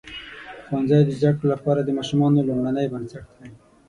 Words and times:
ښوونځی 0.65 0.99
د 1.05 1.09
زده 1.19 1.31
کړو 1.37 1.47
لپاره 1.53 1.81
د 1.83 1.89
ماشومانو 1.97 2.45
لومړنۍ 2.47 2.85
بنسټ 2.93 3.25
دی. 3.37 3.49